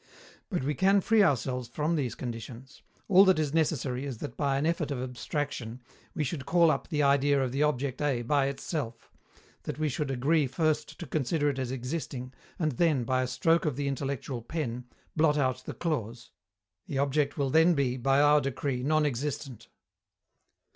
But 0.49 0.63
we 0.63 0.73
can 0.73 0.99
free 0.99 1.21
ourselves 1.21 1.67
from 1.67 1.95
these 1.95 2.15
conditions; 2.15 2.81
all 3.07 3.23
that 3.25 3.37
is 3.37 3.53
necessary 3.53 4.03
is 4.03 4.17
that 4.17 4.35
by 4.35 4.57
an 4.57 4.65
effort 4.65 4.89
of 4.89 4.99
abstraction 4.99 5.79
we 6.15 6.23
should 6.23 6.47
call 6.47 6.71
up 6.71 6.87
the 6.87 7.03
idea 7.03 7.39
of 7.39 7.51
the 7.51 7.61
object 7.61 8.01
A 8.01 8.23
by 8.23 8.47
itself, 8.47 9.11
that 9.61 9.77
we 9.77 9.89
should 9.89 10.09
agree 10.09 10.47
first 10.47 10.97
to 10.99 11.05
consider 11.05 11.51
it 11.51 11.59
as 11.59 11.69
existing, 11.69 12.33
and 12.57 12.71
then, 12.71 13.03
by 13.03 13.21
a 13.21 13.27
stroke 13.27 13.63
of 13.65 13.75
the 13.75 13.87
intellectual 13.87 14.41
pen, 14.41 14.85
blot 15.15 15.37
out 15.37 15.63
the 15.65 15.75
clause. 15.75 16.31
The 16.87 16.97
object 16.97 17.37
will 17.37 17.51
then 17.51 17.75
be, 17.75 17.95
by 17.95 18.21
our 18.21 18.41
decree, 18.41 18.81
non 18.81 19.05
existent." 19.05 19.67